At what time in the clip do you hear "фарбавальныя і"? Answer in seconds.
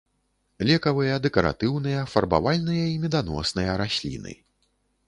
2.15-2.99